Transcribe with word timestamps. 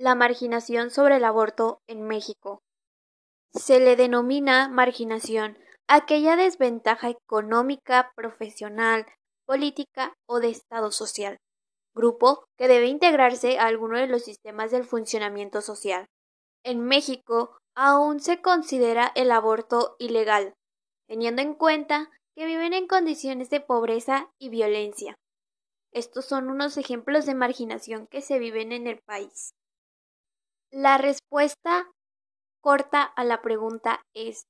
la 0.00 0.14
marginación 0.14 0.90
sobre 0.90 1.16
el 1.16 1.24
aborto 1.24 1.82
en 1.86 2.06
México. 2.06 2.62
Se 3.52 3.80
le 3.80 3.96
denomina 3.96 4.66
marginación 4.66 5.58
aquella 5.88 6.36
desventaja 6.36 7.10
económica, 7.10 8.10
profesional, 8.16 9.04
política 9.44 10.14
o 10.26 10.40
de 10.40 10.48
estado 10.48 10.90
social, 10.90 11.36
grupo 11.94 12.46
que 12.56 12.66
debe 12.66 12.86
integrarse 12.86 13.58
a 13.58 13.66
alguno 13.66 13.98
de 13.98 14.06
los 14.06 14.24
sistemas 14.24 14.70
del 14.70 14.84
funcionamiento 14.84 15.60
social. 15.60 16.06
En 16.64 16.80
México 16.82 17.58
aún 17.76 18.20
se 18.20 18.40
considera 18.40 19.12
el 19.14 19.30
aborto 19.30 19.96
ilegal, 19.98 20.54
teniendo 21.08 21.42
en 21.42 21.52
cuenta 21.52 22.08
que 22.34 22.46
viven 22.46 22.72
en 22.72 22.86
condiciones 22.86 23.50
de 23.50 23.60
pobreza 23.60 24.30
y 24.38 24.48
violencia. 24.48 25.14
Estos 25.92 26.24
son 26.24 26.48
unos 26.48 26.78
ejemplos 26.78 27.26
de 27.26 27.34
marginación 27.34 28.06
que 28.06 28.22
se 28.22 28.38
viven 28.38 28.72
en 28.72 28.86
el 28.86 28.98
país. 29.04 29.52
La 30.72 30.98
respuesta 30.98 31.90
corta 32.62 33.02
a 33.02 33.24
la 33.24 33.42
pregunta 33.42 34.06
es 34.14 34.46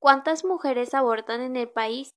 ¿cuántas 0.00 0.44
mujeres 0.44 0.92
abortan 0.92 1.40
en 1.40 1.54
el 1.54 1.70
país? 1.70 2.10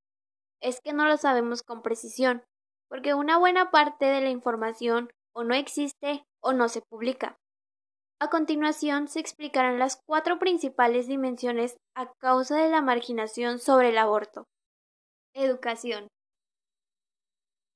Es 0.61 0.81
que 0.81 0.93
no 0.93 1.05
lo 1.05 1.17
sabemos 1.17 1.61
con 1.61 1.83
precisión, 1.83 2.43
porque 2.89 3.13
una 3.13 3.37
buena 3.37 3.69
parte 3.69 4.05
de 4.05 4.21
la 4.21 4.31
información 4.31 5.11
o 5.35 5.43
no 5.43 5.53
existe 5.53 6.25
o 6.41 6.53
no 6.53 6.69
se 6.69 6.81
publica. 6.81 7.37
A 8.19 8.31
continuación 8.31 9.07
se 9.07 9.19
explicarán 9.19 9.77
las 9.77 10.01
cuatro 10.07 10.39
principales 10.39 11.05
dimensiones 11.05 11.77
a 11.95 12.11
causa 12.13 12.57
de 12.57 12.69
la 12.69 12.81
marginación 12.81 13.59
sobre 13.59 13.89
el 13.89 13.99
aborto. 13.99 14.47
Educación. 15.35 16.07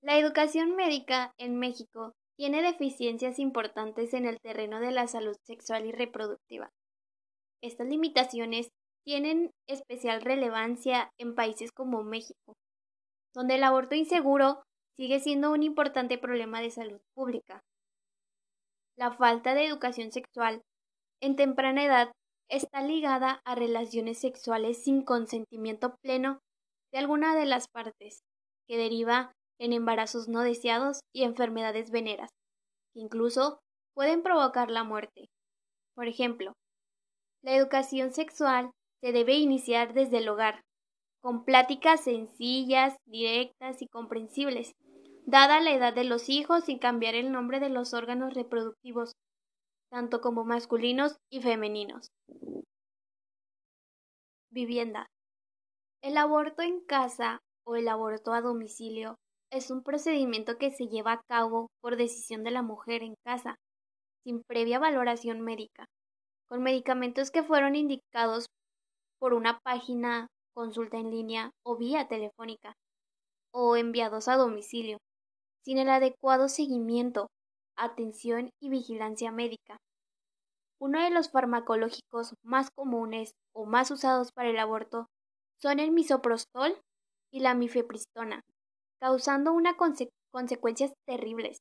La 0.02 0.18
educación 0.18 0.76
médica 0.76 1.32
en 1.38 1.60
México 1.60 2.14
tiene 2.40 2.62
deficiencias 2.62 3.38
importantes 3.38 4.14
en 4.14 4.26
el 4.26 4.40
terreno 4.40 4.80
de 4.80 4.92
la 4.92 5.08
salud 5.08 5.36
sexual 5.44 5.86
y 5.86 5.92
reproductiva. 5.92 6.72
Estas 7.62 7.90
limitaciones 7.90 8.70
tienen 9.04 9.52
especial 9.68 10.22
relevancia 10.22 11.12
en 11.18 11.36
países 11.36 11.74
como 11.74 12.02
México, 12.02 12.56
donde 13.36 13.56
el 13.56 13.64
aborto 13.66 13.96
inseguro 13.96 14.64
sigue 14.96 15.20
siendo 15.20 15.52
un 15.52 15.64
importante 15.64 16.18
problema 16.18 16.62
de 16.62 16.72
salud 16.72 17.02
pública. 17.14 17.62
La 18.98 19.12
falta 19.12 19.54
de 19.54 19.66
educación 19.66 20.14
sexual 20.14 20.62
en 21.22 21.36
temprana 21.36 21.84
edad 21.84 22.14
está 22.50 22.82
ligada 22.82 23.42
a 23.44 23.56
relaciones 23.56 24.18
sexuales 24.18 24.82
sin 24.82 25.04
consentimiento 25.04 25.94
pleno 26.02 26.40
de 26.94 27.00
alguna 27.00 27.36
de 27.36 27.46
las 27.46 27.68
partes, 27.68 28.24
que 28.66 28.78
deriva 28.78 29.34
en 29.60 29.74
embarazos 29.74 30.28
no 30.28 30.42
deseados 30.42 31.02
y 31.14 31.24
enfermedades 31.24 31.92
veneras, 31.92 32.30
que 32.94 33.02
incluso 33.02 33.60
pueden 33.94 34.24
provocar 34.24 34.72
la 34.72 34.84
muerte. 34.84 35.30
Por 35.96 36.08
ejemplo, 36.08 36.54
la 37.42 37.56
educación 37.56 38.12
sexual 38.12 38.72
se 39.02 39.12
debe 39.12 39.36
iniciar 39.36 39.94
desde 39.94 40.18
el 40.18 40.30
hogar, 40.30 40.62
con 41.22 41.44
pláticas 41.44 42.04
sencillas, 42.04 42.96
directas 43.06 43.82
y 43.82 43.88
comprensibles, 43.88 44.74
dada 45.26 45.60
la 45.60 45.72
edad 45.72 45.94
de 45.94 46.06
los 46.06 46.30
hijos 46.30 46.66
sin 46.66 46.80
cambiar 46.80 47.16
el 47.16 47.32
nombre 47.32 47.60
de 47.60 47.70
los 47.70 47.94
órganos 47.94 48.34
reproductivos, 48.34 49.14
tanto 49.92 50.22
como 50.22 50.46
masculinos 50.46 51.18
y 51.30 51.42
femeninos. 51.42 52.08
Vivienda. 54.52 55.08
El 56.02 56.18
aborto 56.18 56.62
en 56.62 56.80
casa 56.82 57.40
o 57.66 57.76
el 57.76 57.88
aborto 57.88 58.34
a 58.34 58.42
domicilio 58.42 59.18
es 59.52 59.72
un 59.72 59.82
procedimiento 59.84 60.58
que 60.58 60.72
se 60.72 60.88
lleva 60.88 61.14
a 61.14 61.22
cabo 61.28 61.70
por 61.82 61.98
decisión 61.98 62.44
de 62.44 62.52
la 62.52 62.62
mujer 62.62 63.04
en 63.04 63.16
casa, 63.26 63.56
sin 64.24 64.44
previa 64.44 64.80
valoración 64.80 65.42
médica, 65.42 65.86
con 66.48 66.62
medicamentos 66.62 67.32
que 67.32 67.44
fueron 67.44 67.76
indicados 67.76 68.46
por 69.20 69.34
una 69.34 69.60
página, 69.60 70.28
consulta 70.54 70.98
en 70.98 71.12
línea 71.12 71.52
o 71.66 71.78
vía 71.78 72.08
telefónica, 72.08 72.74
o 73.54 73.76
enviados 73.76 74.28
a 74.28 74.38
domicilio, 74.38 74.98
sin 75.66 75.78
el 75.78 75.90
adecuado 75.90 76.48
seguimiento, 76.48 77.28
atención 77.76 78.50
y 78.62 78.70
vigilancia 78.70 79.32
médica. 79.32 79.78
Uno 80.80 81.04
de 81.04 81.10
los 81.10 81.32
farmacológicos 81.32 82.34
más 82.44 82.70
comunes 82.76 83.32
o 83.54 83.66
más 83.66 83.92
usados 83.92 84.32
para 84.34 84.50
el 84.50 84.60
aborto 84.60 85.08
son 85.62 85.80
el 85.80 85.92
misoprostol 85.92 86.80
y 87.32 87.42
la 87.42 87.54
mifepristona, 87.54 88.42
causando 89.02 89.54
unas 89.54 89.76
consecuencias 90.32 90.94
terribles, 91.08 91.60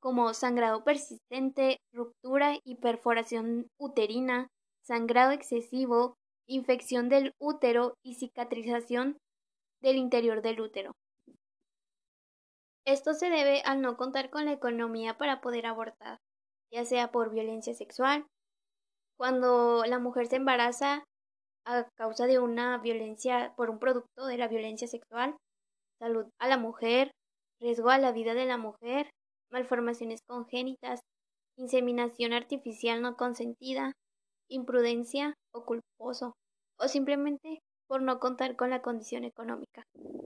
como 0.00 0.34
sangrado 0.34 0.84
persistente, 0.84 1.78
ruptura 1.92 2.58
y 2.64 2.76
perforación 2.76 3.68
uterina, 3.78 4.48
sangrado 4.84 5.30
excesivo, 5.30 6.16
infección 6.48 7.08
del 7.08 7.32
útero 7.40 7.94
y 8.04 8.16
cicatrización 8.16 9.18
del 9.80 9.96
interior 9.96 10.42
del 10.42 10.60
útero. 10.60 10.92
Esto 12.84 13.14
se 13.14 13.30
debe 13.30 13.62
al 13.62 13.80
no 13.80 13.96
contar 13.96 14.30
con 14.30 14.44
la 14.44 14.52
economía 14.52 15.16
para 15.16 15.40
poder 15.40 15.66
abortar, 15.66 16.18
ya 16.72 16.84
sea 16.84 17.12
por 17.12 17.30
violencia 17.30 17.74
sexual, 17.74 18.26
cuando 19.16 19.84
la 19.86 20.00
mujer 20.00 20.26
se 20.26 20.36
embaraza 20.36 21.04
a 21.64 21.88
causa 21.96 22.26
de 22.26 22.40
una 22.40 22.78
violencia 22.78 23.54
por 23.56 23.70
un 23.70 23.78
producto 23.78 24.26
de 24.26 24.36
la 24.36 24.48
violencia 24.48 24.88
sexual, 24.88 25.36
salud 26.02 26.26
a 26.40 26.48
la 26.48 26.58
mujer, 26.58 27.12
riesgo 27.60 27.90
a 27.90 27.98
la 27.98 28.10
vida 28.10 28.34
de 28.34 28.44
la 28.44 28.58
mujer, 28.58 29.08
malformaciones 29.52 30.20
congénitas, 30.26 31.00
inseminación 31.56 32.32
artificial 32.32 33.00
no 33.02 33.16
consentida, 33.16 33.92
imprudencia 34.50 35.34
o 35.54 35.64
culposo, 35.64 36.34
o 36.76 36.88
simplemente 36.88 37.60
por 37.86 38.02
no 38.02 38.18
contar 38.18 38.56
con 38.56 38.70
la 38.70 38.82
condición 38.82 39.22
económica. 39.22 39.84